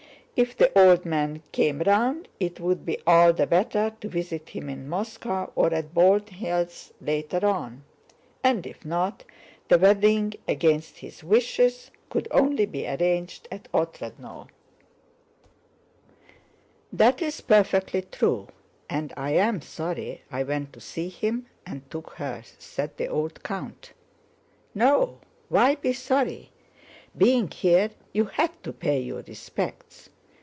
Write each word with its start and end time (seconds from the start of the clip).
If 0.33 0.57
the 0.57 0.75
old 0.79 1.05
man 1.05 1.43
came 1.51 1.81
round 1.85 2.27
it 2.39 2.59
would 2.59 2.83
be 2.83 2.97
all 3.05 3.31
the 3.31 3.45
better 3.45 3.91
to 4.01 4.07
visit 4.09 4.49
him 4.49 4.69
in 4.69 4.89
Moscow 4.89 5.51
or 5.53 5.71
at 5.71 5.93
Bald 5.93 6.29
Hills 6.29 6.91
later 6.99 7.45
on; 7.45 7.83
and 8.43 8.65
if 8.65 8.83
not, 8.83 9.23
the 9.67 9.77
wedding, 9.77 10.33
against 10.47 10.97
his 10.97 11.23
wishes, 11.23 11.91
could 12.09 12.27
only 12.31 12.65
be 12.65 12.87
arranged 12.87 13.47
at 13.51 13.71
Otrádnoe. 13.71 14.47
"That 16.91 17.21
is 17.21 17.41
perfectly 17.41 18.01
true. 18.01 18.47
And 18.89 19.13
I 19.15 19.31
am 19.33 19.61
sorry 19.61 20.23
I 20.31 20.41
went 20.41 20.73
to 20.73 20.79
see 20.79 21.09
him 21.09 21.45
and 21.67 21.87
took 21.91 22.11
her," 22.13 22.41
said 22.57 22.97
the 22.97 23.07
old 23.09 23.43
count. 23.43 23.93
"No, 24.73 25.19
why 25.49 25.75
be 25.75 25.93
sorry? 25.93 26.49
Being 27.15 27.51
here, 27.51 27.91
you 28.11 28.25
had 28.25 28.63
to 28.63 28.73
pay 28.73 28.99
your 29.01 29.21
respects. 29.23 30.09